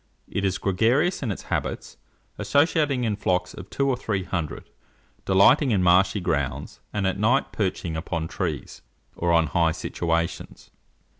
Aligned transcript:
It 0.27 0.43
is 0.43 0.57
gregarious 0.57 1.21
in 1.21 1.31
its 1.31 1.43
habits, 1.53 1.97
associating 2.39 3.03
in 3.03 3.15
flocks 3.15 3.53
of 3.53 3.69
two 3.69 3.87
or 3.87 3.95
three 3.95 4.23
hundred, 4.23 4.71
delighting 5.25 5.69
in 5.69 5.83
marshy 5.83 6.19
grounds, 6.19 6.79
and 6.91 7.05
at 7.05 7.19
night 7.19 7.51
perching 7.51 7.95
upon 7.95 8.27
trees, 8.27 8.81
or 9.15 9.31
on 9.31 9.45
high 9.45 9.73
situations. 9.73 10.71